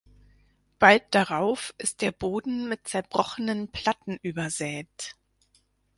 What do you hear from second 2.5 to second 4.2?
mit zerbrochenen Platten